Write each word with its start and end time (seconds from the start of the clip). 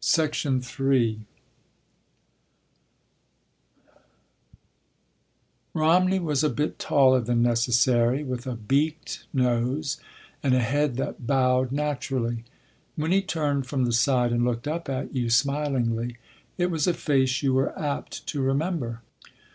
*3* 0.00 1.18
Romney 5.74 6.18
was 6.18 6.42
a 6.42 6.48
bit 6.48 6.78
taller 6.78 7.20
than 7.20 7.42
necessary 7.42 8.24
with 8.24 8.46
a 8.46 8.54
beaked 8.54 9.26
nose 9.34 9.98
and 10.42 10.54
a 10.54 10.60
head 10.60 10.96
that 10.96 11.26
bowed 11.26 11.70
naturally. 11.72 12.44
When 12.94 13.12
he 13.12 13.20
turned 13.20 13.66
from 13.66 13.84
the 13.84 13.92
side 13.92 14.32
and 14.32 14.46
looked 14.46 14.66
up 14.66 14.88
at 14.88 15.14
you 15.14 15.28
smilingly, 15.28 16.16
it 16.56 16.70
was 16.70 16.86
a 16.86 16.94
face 16.94 17.42
you 17.42 17.52
were 17.52 17.78
apt 17.78 18.26
to 18.28 18.40
remember. 18.40 19.02